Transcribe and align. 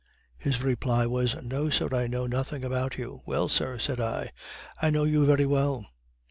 _"His 0.43 0.63
reply 0.63 1.05
was, 1.05 1.35
"No 1.43 1.69
sir, 1.69 1.87
I 1.93 2.07
know 2.07 2.25
nothing 2.25 2.63
about 2.63 2.97
you." 2.97 3.21
"Well 3.27 3.47
sir," 3.49 3.77
said 3.77 3.99
I, 4.01 4.31
"I 4.81 4.89
know 4.89 5.03
you 5.03 5.27
very 5.27 5.45
well." 5.45 5.85